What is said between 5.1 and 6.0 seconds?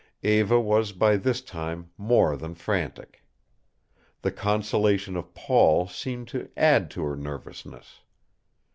of Paul